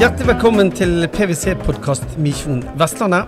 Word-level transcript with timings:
Hjertelig 0.00 0.30
velkommen 0.30 0.70
til 0.72 1.02
PwC-podkast 1.12 2.14
Misjon 2.24 2.62
Vestlandet. 2.80 3.26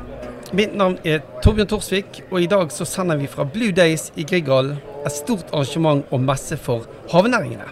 Mitt 0.56 0.72
navn 0.72 0.95
er 1.04 1.18
Torbjørn 1.45 1.68
Torsvik, 1.68 2.22
og 2.30 2.38
i 2.41 2.46
dag 2.48 2.71
så 2.72 2.87
sender 2.88 3.18
vi 3.20 3.27
fra 3.29 3.45
Blue 3.45 3.75
Days 3.77 4.06
i 4.16 4.25
Grieghallen. 4.25 4.79
Et 5.05 5.12
stort 5.12 5.52
arrangement 5.52 6.00
og 6.09 6.23
messe 6.24 6.56
for 6.56 6.87
havnæringene. 7.12 7.66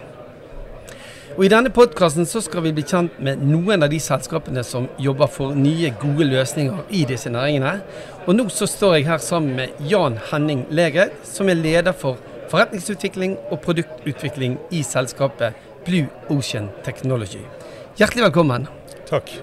Og 1.33 1.47
I 1.47 1.49
denne 1.49 1.71
podkasten 1.73 2.29
skal 2.29 2.61
vi 2.67 2.75
bli 2.77 2.83
kjent 2.85 3.17
med 3.17 3.41
noen 3.41 3.81
av 3.81 3.89
de 3.89 3.97
selskapene 3.97 4.61
som 4.61 4.85
jobber 5.01 5.33
for 5.33 5.57
nye, 5.57 5.95
gode 5.97 6.29
løsninger 6.29 6.85
i 6.93 7.01
disse 7.09 7.33
næringene. 7.33 7.79
Og 8.27 8.37
nå 8.37 8.45
så 8.53 8.69
står 8.69 8.99
jeg 8.99 9.07
her 9.09 9.17
sammen 9.17 9.57
med 9.63 9.81
Jan 9.89 10.19
Henning 10.29 10.67
Legred, 10.69 11.17
som 11.25 11.49
er 11.49 11.57
leder 11.57 11.97
for 11.97 12.21
forretningsutvikling 12.53 13.39
og 13.49 13.63
produktutvikling 13.65 14.59
i 14.69 14.85
selskapet 14.85 15.57
Blue 15.89 16.05
Ocean 16.29 16.69
Technology. 16.85 17.41
Hjertelig 17.99 18.23
velkommen. 18.23 18.67
Takk. 19.09 19.33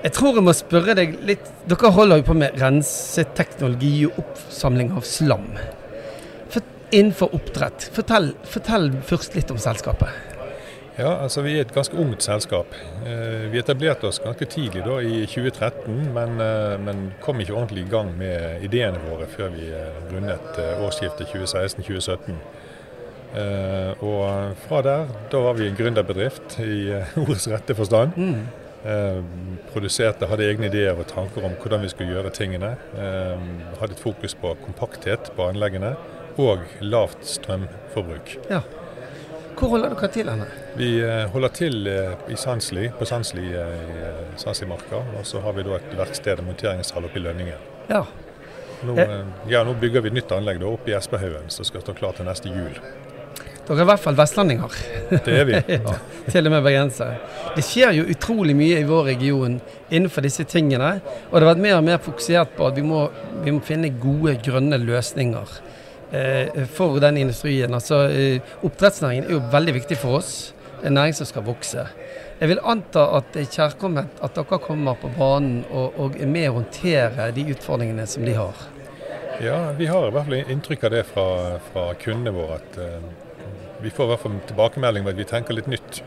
Jeg 0.00 0.14
tror 0.16 0.38
jeg 0.38 0.44
må 0.46 0.54
spørre 0.56 0.94
deg 0.96 1.18
litt 1.26 1.50
Dere 1.68 1.90
holder 1.92 2.20
jo 2.20 2.24
på 2.30 2.36
med 2.38 2.54
renseteknologi 2.56 4.06
og 4.06 4.20
oppsamling 4.22 4.92
av 4.96 5.04
slam 5.04 5.50
For, 6.48 6.64
innenfor 6.94 7.34
oppdrett. 7.36 7.90
Fortell, 7.92 8.30
fortell 8.48 8.88
først 9.04 9.36
litt 9.36 9.52
om 9.52 9.60
selskapet. 9.60 10.08
Ja, 10.96 11.12
altså 11.26 11.44
Vi 11.44 11.58
er 11.58 11.66
et 11.66 11.74
ganske 11.74 11.98
ungt 12.00 12.24
selskap. 12.24 12.72
Eh, 13.04 13.44
vi 13.52 13.60
etablerte 13.60 14.08
oss 14.08 14.22
ganske 14.24 14.48
tidlig 14.50 14.86
da, 14.86 14.96
i 15.04 15.26
2013, 15.28 16.08
men, 16.16 16.40
eh, 16.40 16.78
men, 16.82 17.04
kom 17.20 17.38
ikke 17.44 17.54
ordentlig 17.54 17.84
i 17.84 17.92
gang 17.92 18.16
med 18.18 18.64
ideene 18.64 18.98
våre 19.04 19.28
før 19.30 19.52
vi 19.54 19.68
eh, 19.68 20.00
rundet 20.10 20.58
årsskiftet 20.80 21.28
2016-2017. 21.36 22.40
Og 23.98 24.54
fra 24.68 24.80
der, 24.86 25.08
da 25.32 25.42
var 25.42 25.58
vi 25.58 25.66
en 25.66 25.76
gründerbedrift 25.78 26.58
i 26.62 26.92
ordets 27.22 27.48
rette 27.50 27.74
forstand. 27.74 28.14
Mm. 28.16 28.46
Produserte, 29.72 30.28
hadde 30.30 30.46
egne 30.46 30.68
ideer 30.70 30.94
og 30.94 31.08
tanker 31.10 31.42
om 31.44 31.56
hvordan 31.58 31.82
vi 31.82 31.90
skulle 31.90 32.14
gjøre 32.14 32.30
tingene. 32.30 32.76
Hadde 32.94 33.96
et 33.96 34.00
fokus 34.04 34.36
på 34.38 34.54
kompakthet 34.62 35.32
på 35.34 35.48
anleggene 35.50 35.96
og 36.38 36.62
lavt 36.80 37.26
strømforbruk. 37.26 38.36
Ja. 38.50 38.62
Hvor 39.58 39.72
holder 39.74 39.90
dere 39.90 40.08
til 40.14 40.28
henne? 40.30 40.46
Vi 40.78 40.88
eh, 41.02 41.24
holder 41.32 41.50
til 41.50 41.86
eh, 41.90 42.12
i 42.30 42.36
Sandsli, 42.38 42.84
på 42.94 43.06
Sandsli 43.08 43.48
eh, 43.58 43.72
i 43.82 44.38
Sandslimarka. 44.38 45.02
Og 45.18 45.26
så 45.26 45.42
har 45.42 45.56
vi 45.56 45.64
da 45.66 45.74
et 45.80 45.96
verksted 45.98 46.38
og 46.38 46.46
monteringshall 46.46 47.08
oppe 47.08 47.18
i 47.18 47.24
Lønningen. 47.24 47.64
Ja. 47.90 48.04
Nå, 48.86 48.94
ja, 49.50 49.64
nå 49.66 49.74
bygger 49.74 50.04
vi 50.04 50.12
et 50.12 50.18
nytt 50.20 50.30
anlegg 50.30 50.60
da, 50.62 50.70
oppe 50.70 50.92
i 50.92 50.94
Espehaugen 50.94 51.50
som 51.50 51.66
skal 51.66 51.82
stå 51.82 51.96
klar 51.98 52.14
til 52.14 52.28
neste 52.28 52.52
jul. 52.52 52.78
Dere 53.68 53.82
er 53.82 53.84
i 53.84 53.88
hvert 53.90 54.00
fall 54.00 54.16
vestlendinger. 54.16 54.76
Det 55.12 55.34
er 55.42 55.48
vi. 55.48 55.58
ja, 55.76 55.96
til 56.28 56.48
og 56.48 56.54
med 56.54 56.64
bergensere. 56.64 57.18
Det 57.52 57.64
skjer 57.66 57.98
jo 57.98 58.06
utrolig 58.14 58.56
mye 58.56 58.80
i 58.80 58.86
vår 58.88 59.10
region 59.12 59.58
innenfor 59.90 60.24
disse 60.24 60.46
tingene. 60.48 60.94
Og 61.28 61.36
det 61.36 61.44
har 61.44 61.50
vært 61.52 61.64
mer 61.66 61.76
og 61.78 61.84
mer 61.84 62.00
fokusert 62.00 62.56
på 62.56 62.68
at 62.68 62.78
vi 62.80 62.86
må, 62.88 63.06
vi 63.44 63.52
må 63.52 63.60
finne 63.64 63.92
gode, 64.00 64.38
grønne 64.44 64.80
løsninger 64.80 65.58
Eh, 66.10 66.64
for 66.64 67.00
den 67.00 67.16
industrien. 67.16 67.74
Altså, 67.74 67.94
eh, 67.94 68.40
Oppdrettsnæringen 68.62 69.24
er 69.24 69.32
jo 69.32 69.42
veldig 69.52 69.74
viktig 69.74 69.96
for 69.96 70.16
oss. 70.16 70.54
En 70.84 70.92
næring 70.92 71.14
som 71.14 71.26
skal 71.26 71.42
vokse. 71.42 71.86
Jeg 72.40 72.48
vil 72.48 72.60
anta 72.64 73.16
at 73.16 73.24
det 73.34 73.42
er 73.42 73.50
kjærkomment 73.52 74.22
at 74.22 74.34
dere 74.34 74.58
kommer 74.58 74.94
på 74.94 75.10
banen 75.18 75.64
og, 75.70 75.98
og 75.98 76.16
er 76.20 76.26
med 76.26 76.48
å 76.48 76.60
håndtere 76.60 77.32
de 77.34 77.44
utfordringene 77.52 78.06
som 78.06 78.24
de 78.24 78.32
har. 78.32 78.54
Ja, 79.42 79.72
vi 79.72 79.86
har 79.86 80.08
i 80.08 80.10
hvert 80.14 80.30
fall 80.30 80.52
inntrykk 80.54 80.84
av 80.84 80.90
det 80.90 81.02
fra, 81.10 81.26
fra 81.72 81.90
kundene 81.98 82.32
våre. 82.34 82.54
at 82.54 82.78
uh, 82.78 83.27
Vi 83.82 83.90
får 83.94 84.06
i 84.06 84.12
hvert 84.12 84.24
fall 84.24 84.38
tilbakemelding 84.48 85.04
om 85.04 85.10
at 85.12 85.18
vi 85.18 85.26
tenker 85.28 85.56
litt 85.56 85.70
nytt. 85.70 86.02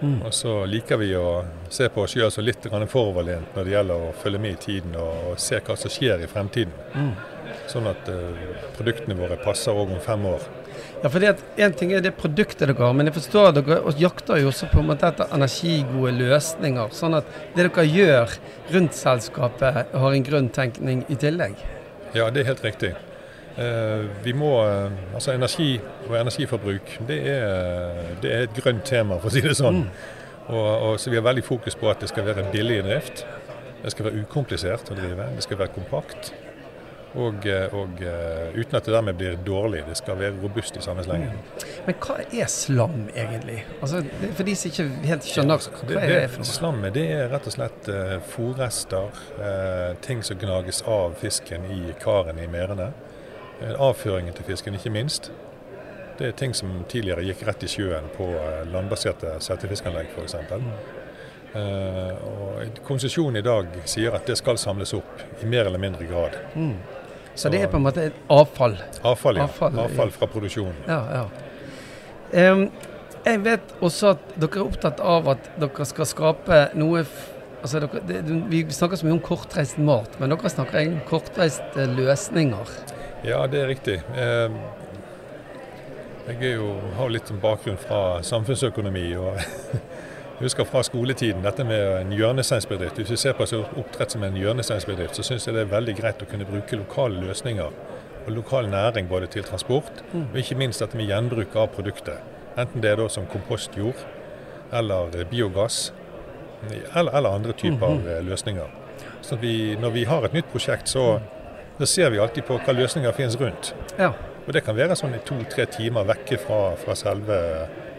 Mm. 0.00 0.22
Og 0.24 0.32
så 0.32 0.52
liker 0.64 0.96
vi 1.00 1.10
å 1.16 1.42
se 1.72 1.88
på 1.92 2.04
oss 2.04 2.14
sjøl 2.14 2.30
som 2.32 2.44
litt 2.44 2.64
foroverlent 2.88 3.56
når 3.56 3.66
det 3.66 3.74
gjelder 3.74 4.06
å 4.06 4.14
følge 4.22 4.40
med 4.40 4.56
i 4.56 4.62
tiden 4.62 4.96
og, 4.96 5.32
og 5.32 5.40
se 5.40 5.60
hva 5.60 5.76
som 5.76 5.92
skjer 5.92 6.24
i 6.24 6.30
fremtiden. 6.30 6.72
Mm. 6.94 7.12
Sånn 7.68 7.88
at 7.90 8.08
uh, 8.08 8.54
produktene 8.76 9.16
våre 9.18 9.36
passer 9.42 9.76
òg 9.76 9.92
om 9.92 10.00
fem 10.00 10.24
år. 10.30 10.46
Ja, 11.02 11.08
for 11.08 11.24
Én 11.24 11.74
ting 11.76 11.92
er 11.92 12.02
det 12.04 12.14
produktet 12.16 12.62
dere 12.68 12.76
har, 12.78 12.94
men 12.96 13.08
jeg 13.08 13.16
forstår 13.18 13.50
at 13.50 13.58
dere 13.58 13.94
jakter 14.00 14.40
jo 14.40 14.48
også 14.50 14.70
på 14.72 14.80
en 14.80 14.88
måte 14.92 15.08
etter 15.08 15.32
energigode 15.36 16.14
løsninger. 16.16 16.96
Sånn 16.96 17.18
at 17.18 17.28
det 17.56 17.68
dere 17.68 17.86
gjør 17.88 18.38
rundt 18.72 18.96
selskapet, 18.96 19.92
har 19.92 20.16
en 20.16 20.26
grønn 20.26 20.50
tenkning 20.54 21.04
i 21.08 21.20
tillegg. 21.20 21.56
Ja, 22.16 22.30
det 22.30 22.44
er 22.44 22.52
helt 22.52 22.64
riktig. 22.64 22.94
Uh, 23.58 24.06
vi 24.24 24.32
må, 24.32 24.52
uh, 24.62 25.14
altså 25.14 25.34
Energi 25.34 25.74
og 26.06 26.14
energiforbruk 26.20 26.92
det 27.08 27.18
er, 27.32 28.14
det 28.22 28.32
er, 28.32 28.44
et 28.46 28.54
grønt 28.56 28.84
tema, 28.86 29.18
for 29.18 29.28
å 29.28 29.34
si 29.34 29.42
det 29.44 29.56
sånn. 29.58 29.82
Mm. 29.84 30.18
Og, 30.50 30.68
og, 30.70 31.00
så 31.00 31.10
Vi 31.10 31.18
har 31.18 31.26
veldig 31.26 31.44
fokus 31.44 31.76
på 31.78 31.90
at 31.90 32.00
det 32.02 32.10
skal 32.10 32.26
være 32.26 32.46
billig 32.52 32.82
drift. 32.86 33.24
Det 33.82 33.92
skal 33.94 34.10
være 34.10 34.22
ukomplisert 34.24 34.90
å 34.92 34.96
drive. 34.98 35.28
Det 35.36 35.44
skal 35.46 35.60
være 35.60 35.74
kompakt. 35.74 36.32
Og, 37.18 37.46
eh, 37.46 37.72
og, 37.74 38.02
eh, 38.02 38.52
uten 38.54 38.76
at 38.76 38.84
det 38.86 38.92
dermed 38.94 39.16
blir 39.18 39.36
dårlig. 39.46 39.82
Det 39.88 39.96
skal 39.98 40.18
være 40.18 40.36
robust 40.42 40.76
i 40.76 40.82
samme 40.82 41.02
slengen. 41.02 41.32
Mm. 41.34 41.64
Men 41.86 41.96
hva 42.04 42.18
er 42.22 42.46
slam 42.46 43.08
egentlig? 43.14 43.64
Altså, 43.82 44.04
for 44.36 44.46
de 44.46 44.54
som 44.54 44.70
ikke 44.70 44.86
helt 45.08 45.26
skjønner, 45.26 45.64
hva 45.64 45.88
det, 45.88 45.96
er 45.96 46.14
det 46.14 46.30
for 46.30 46.44
noe? 46.44 46.50
Slammet 46.52 46.94
det 46.94 47.06
er 47.16 47.28
rett 47.32 47.48
og 47.50 47.56
slett 47.56 47.90
fòrrester, 48.30 49.22
ting 50.06 50.22
som 50.22 50.38
gnages 50.38 50.82
av 50.86 51.18
fisken 51.18 51.66
i 51.66 51.80
karene 51.98 52.46
i 52.46 52.50
merdene. 52.50 52.92
Uh, 53.60 53.74
avføringen 53.90 54.34
til 54.34 54.44
fisken, 54.44 54.74
ikke 54.74 54.90
minst. 54.90 55.30
Det 56.18 56.28
er 56.28 56.36
ting 56.36 56.54
som 56.56 56.72
tidligere 56.88 57.24
gikk 57.24 57.46
rett 57.48 57.64
i 57.64 57.68
sjøen 57.68 58.08
på 58.16 58.26
uh, 58.34 58.62
landbaserte 58.72 59.38
settefiskanlegg 59.44 60.12
f.eks. 60.16 60.36
Uh, 61.50 62.66
Konsesjonen 62.86 63.40
i 63.40 63.44
dag 63.44 63.72
sier 63.88 64.14
at 64.16 64.28
det 64.28 64.36
skal 64.38 64.58
samles 64.60 64.94
opp 64.94 65.42
i 65.42 65.48
mer 65.48 65.66
eller 65.66 65.82
mindre 65.82 66.06
grad. 66.08 66.36
Mm. 66.54 66.76
Så 67.34 67.48
det 67.48 67.62
er 67.62 67.70
på 67.72 67.78
en 67.78 67.86
måte 67.86 68.04
et 68.10 68.22
avfall? 68.28 68.76
Avfall, 69.06 69.40
ja. 69.40 69.46
Avfall, 69.48 69.78
avfall 69.84 70.12
fra 70.14 70.28
produksjonen. 70.30 70.76
Ja, 70.88 71.00
ja. 71.14 71.26
Um, 72.52 72.68
jeg 73.24 73.42
vet 73.44 73.74
også 73.84 74.14
at 74.14 74.32
dere 74.36 74.60
er 74.60 74.64
opptatt 74.64 75.00
av 75.04 75.28
at 75.34 75.50
dere 75.60 75.86
skal 75.88 76.08
skape 76.08 76.60
noe 76.78 77.02
altså 77.60 77.82
dere, 77.82 78.00
det, 78.08 78.20
Vi 78.50 78.62
snakker 78.72 79.00
så 79.00 79.06
mye 79.06 79.18
om 79.18 79.24
kortreist 79.24 79.80
mat, 79.82 80.16
men 80.20 80.32
dere 80.32 80.52
snakker 80.52 80.80
egentlig 80.80 81.02
om 81.02 81.08
kortreiste 81.10 81.86
løsninger. 81.96 82.72
Ja, 83.24 83.46
det 83.46 83.60
er 83.60 83.66
riktig. 83.68 84.00
Jeg 84.16 84.50
jeg 86.30 86.54
jo, 86.54 86.74
har 86.94 87.10
litt 87.10 87.30
bakgrunn 87.42 87.78
fra 87.80 88.22
samfunnsøkonomi. 88.22 89.08
og 89.18 89.40
Jeg 90.40 90.46
husker 90.46 90.64
fra 90.64 90.80
skoletiden 90.86 91.42
dette 91.44 91.64
med 91.68 91.82
en 91.98 92.12
hjørnesteinsbedrift. 92.16 92.96
Hvis 92.96 93.10
vi 93.12 93.16
ser 93.20 93.34
på 93.36 93.44
oppdrett 93.60 94.14
som 94.14 94.22
en 94.24 94.36
hjørnesteinsbedrift, 94.38 95.18
så 95.18 95.24
syns 95.26 95.46
jeg 95.46 95.56
det 95.56 95.66
er 95.66 95.72
veldig 95.72 95.94
greit 95.98 96.22
å 96.22 96.28
kunne 96.30 96.46
bruke 96.48 96.78
lokale 96.80 97.20
løsninger 97.26 97.74
og 98.20 98.30
lokal 98.32 98.70
næring 98.72 99.08
både 99.08 99.28
til 99.32 99.44
transport, 99.44 100.00
mm. 100.12 100.30
og 100.30 100.38
ikke 100.40 100.56
minst 100.60 100.80
dette 100.80 100.96
med 100.96 101.10
gjenbruk 101.10 101.56
av 101.56 101.68
produktet. 101.74 102.24
Enten 102.56 102.80
det 102.80 102.92
er 102.92 103.00
da 103.00 103.08
som 103.12 103.28
kompostjord 103.28 104.00
eller 104.72 105.24
biogass, 105.28 105.90
eller, 106.94 107.12
eller 107.12 107.30
andre 107.30 107.52
typer 107.52 107.88
mm 107.88 108.06
-hmm. 108.06 108.22
løsninger. 108.30 108.68
Så 109.20 109.36
vi, 109.36 109.76
når 109.80 109.90
vi 109.90 110.04
har 110.04 110.24
et 110.24 110.32
nytt 110.32 110.52
prosjekt, 110.52 110.88
så, 110.88 111.20
så, 111.80 111.86
ser 111.86 112.10
vi 112.10 112.18
alltid 112.20 112.44
på 112.48 112.58
hva 112.60 112.74
løsninger 112.76 113.14
finnes 113.16 113.38
rundt. 113.40 113.72
Ja. 113.98 114.12
Og 114.46 114.52
Det 114.52 114.64
kan 114.66 114.76
være 114.76 114.96
sånn 114.98 115.14
i 115.16 115.22
to-tre 115.24 115.66
timer 115.70 116.08
vekke 116.08 116.38
fra, 116.42 116.74
fra 116.80 116.96
selve 116.98 117.38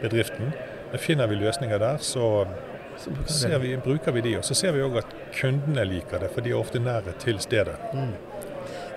bedriften. 0.01 0.51
Finner 0.99 1.29
vi 1.31 1.39
løsninger 1.39 1.79
der, 1.79 2.01
så, 2.03 2.45
så 2.99 3.59
vi, 3.61 3.75
bruker 3.81 4.13
vi 4.13 4.25
de. 4.25 4.35
Og 4.41 4.45
så 4.45 4.57
ser 4.57 4.75
vi 4.75 4.83
òg 4.83 4.99
at 5.01 5.15
kundene 5.37 5.85
liker 5.87 6.21
det, 6.21 6.29
for 6.33 6.43
de 6.45 6.51
er 6.51 6.59
ofte 6.59 6.81
nære 6.83 7.15
til 7.23 7.39
stedet. 7.41 7.77
Mm. 7.95 8.13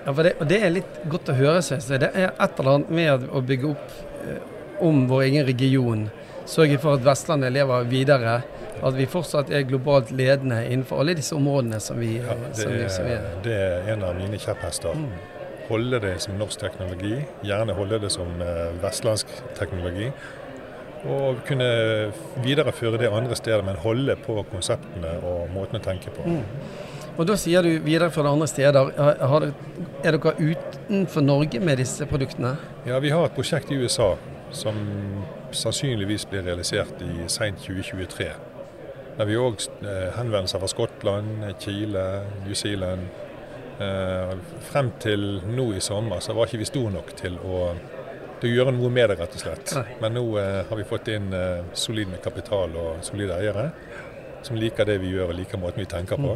Ja, 0.05 0.11
for 0.11 0.21
det, 0.27 0.35
og 0.37 0.49
det 0.51 0.59
er 0.61 0.75
litt 0.75 0.99
godt 1.09 1.31
å 1.33 1.37
høre, 1.37 1.63
syns 1.65 1.87
jeg. 1.89 2.03
Det 2.03 2.11
er 2.13 2.29
et 2.29 2.59
eller 2.59 2.75
annet 2.75 2.91
med 2.93 3.25
å 3.33 3.41
bygge 3.41 3.71
opp 3.71 3.95
eh, 4.21 4.43
om 4.85 5.05
vår 5.09 5.23
egen 5.29 5.47
region. 5.47 6.03
Sørge 6.45 6.77
for 6.83 6.99
at 6.99 7.05
Vestlandet 7.07 7.55
lever 7.55 7.87
videre. 7.89 8.35
At 8.83 8.97
vi 8.97 9.05
fortsatt 9.09 9.51
er 9.53 9.65
globalt 9.67 10.11
ledende 10.11 10.59
innenfor 10.65 10.99
alle 11.03 11.15
disse 11.17 11.35
områdene 11.35 11.79
som 11.83 11.99
vi, 11.99 12.17
ja, 12.17 12.35
det, 12.47 12.55
som 12.59 12.73
vi, 12.73 12.89
som 12.91 13.07
vi 13.07 13.13
er. 13.15 13.27
Det 13.45 13.55
er 13.55 13.93
en 13.93 14.03
av 14.03 14.17
mine 14.19 14.39
kjepphester. 14.41 14.97
Mm. 14.97 15.11
Holde 15.69 15.99
det 16.03 16.15
som 16.21 16.35
norsk 16.37 16.61
teknologi, 16.61 17.19
gjerne 17.45 17.73
holde 17.73 17.99
det 18.03 18.11
som 18.13 18.41
eh, 18.43 18.67
vestlandsk 18.83 19.31
teknologi. 19.57 20.11
Og 21.05 21.41
kunne 21.45 21.69
videreføre 22.43 22.97
det 22.97 23.09
andre 23.13 23.37
steder, 23.37 23.61
men 23.65 23.77
holde 23.81 24.15
på 24.25 24.39
konseptene 24.49 25.19
og 25.21 25.49
måten 25.53 25.77
å 25.77 25.83
tenke 25.85 26.13
på. 26.13 26.25
Mm. 26.25 26.43
Og 27.15 27.27
Da 27.27 27.37
sier 27.39 27.63
du 27.63 27.77
videreføre 27.85 28.31
andre 28.33 28.47
steder. 28.51 28.89
Er 30.03 30.17
dere 30.17 30.33
utenfor 30.35 31.23
Norge 31.23 31.61
med 31.63 31.79
disse 31.79 32.05
produktene? 32.09 32.55
Ja, 32.85 32.99
vi 32.99 33.13
har 33.13 33.25
et 33.25 33.37
prosjekt 33.37 33.71
i 33.71 33.77
USA 33.79 34.15
som 34.51 34.75
sannsynligvis 35.55 36.27
blir 36.29 36.43
realisert 36.43 37.01
i 37.01 37.29
seint 37.31 37.61
2023. 37.63 38.33
Der 39.15 39.27
vi 39.29 39.37
òg 39.39 39.61
eh, 39.87 40.09
henvendelser 40.17 40.59
fra 40.59 40.67
Skottland, 40.67 41.45
Chile, 41.63 42.03
New 42.43 42.55
Zealand. 42.57 43.05
Eh, 43.79 44.33
frem 44.67 44.89
til 44.99 45.23
nå 45.47 45.69
i 45.75 45.83
sommer 45.83 46.19
så 46.23 46.35
var 46.35 46.49
ikke 46.49 46.63
vi 46.63 46.67
store 46.67 46.91
nok 46.97 47.13
til 47.19 47.39
å 47.39 47.67
til 48.35 48.51
å 48.51 48.55
gjøre 48.57 48.73
noe 48.75 48.89
med 48.91 49.07
det, 49.07 49.15
rett 49.15 49.35
og 49.37 49.39
slett. 49.39 49.71
Men 50.01 50.17
nå 50.17 50.25
eh, 50.41 50.65
har 50.67 50.75
vi 50.75 50.87
fått 50.87 51.07
inn 51.13 51.29
solid 51.71 52.11
med 52.11 52.19
kapital 52.23 52.75
og 52.75 52.99
solide 53.07 53.37
eiere 53.39 53.69
som 54.43 54.59
liker 54.59 54.85
det 54.85 54.99
vi 55.01 55.13
gjør 55.13 55.31
og 55.31 55.39
liker 55.39 55.61
måten 55.63 55.81
vi 55.81 55.87
tenker 55.89 56.19
på. 56.19 56.35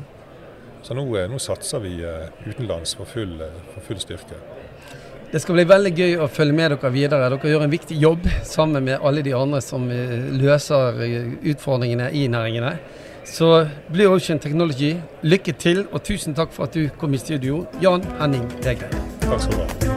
Så 0.82 0.96
nå, 0.96 1.04
nå 1.28 1.42
satser 1.44 1.84
vi 1.84 1.98
utenlands 2.48 2.96
for 2.96 3.12
full, 3.12 3.36
for 3.74 3.84
full 3.90 4.00
styrke. 4.00 4.40
Det 5.32 5.40
skal 5.40 5.60
bli 5.60 5.66
veldig 5.70 5.92
gøy 5.94 6.16
å 6.24 6.28
følge 6.32 6.56
med 6.58 6.72
dere 6.74 6.90
videre. 6.90 7.28
Dere 7.30 7.52
gjør 7.52 7.66
en 7.68 7.74
viktig 7.74 7.98
jobb 8.02 8.26
sammen 8.50 8.88
med 8.88 9.04
alle 9.06 9.22
de 9.22 9.36
andre 9.38 9.62
som 9.62 9.86
løser 10.42 10.98
utfordringene 11.52 12.10
i 12.18 12.26
næringene. 12.34 12.74
Så 13.30 13.52
Blue 13.94 14.10
Ocean 14.10 14.42
Technology, 14.42 14.96
lykke 15.22 15.54
til, 15.54 15.86
og 15.92 16.02
tusen 16.04 16.34
takk 16.34 16.56
for 16.56 16.66
at 16.66 16.74
du 16.74 16.90
kom 16.98 17.14
i 17.14 17.22
studio. 17.22 17.62
Jan 17.84 18.02
Henning 18.18 18.50
Vegreid. 18.66 18.98
Takk 19.28 19.46
skal 19.46 19.62
du 19.62 19.86
ha. 19.86 19.89